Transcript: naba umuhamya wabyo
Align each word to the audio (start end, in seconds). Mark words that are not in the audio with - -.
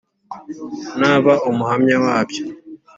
naba 0.99 1.33
umuhamya 1.49 1.95
wabyo 2.05 2.43